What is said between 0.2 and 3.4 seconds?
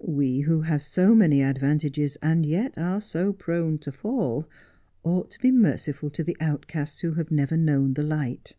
who have so many advantages and yet are so